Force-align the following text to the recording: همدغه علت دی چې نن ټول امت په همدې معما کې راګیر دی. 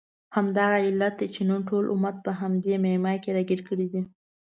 همدغه 0.35 0.77
علت 0.87 1.13
دی 1.19 1.27
چې 1.35 1.41
نن 1.49 1.61
ټول 1.69 1.85
امت 1.93 2.15
په 2.25 2.31
همدې 2.39 2.75
معما 2.83 3.13
کې 3.23 3.29
راګیر 3.37 3.61
دی. 3.93 4.01